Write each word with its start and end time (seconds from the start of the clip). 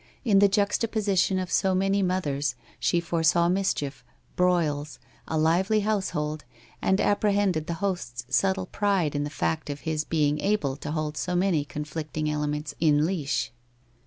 In 0.25 0.39
the 0.39 0.47
juxtaposition 0.47 1.37
of 1.37 1.51
so 1.51 1.75
many 1.75 2.01
mothers, 2.01 2.55
she 2.79 2.99
foresaw 2.99 3.49
mischief, 3.49 4.03
broils, 4.35 4.97
a 5.27 5.37
lively 5.37 5.81
household, 5.81 6.43
and 6.81 6.99
apprehended 6.99 7.67
the 7.67 7.75
host's 7.85 8.25
subtle 8.35 8.65
pride 8.65 9.13
in 9.13 9.25
the 9.25 9.29
fact 9.29 9.69
of 9.69 9.81
his 9.81 10.03
being 10.03 10.39
able 10.41 10.75
to 10.77 10.89
hold 10.93 11.17
so 11.17 11.35
many 11.35 11.63
conflicting 11.63 12.31
elements 12.31 12.73
in 12.79 13.05
leash. 13.05 13.51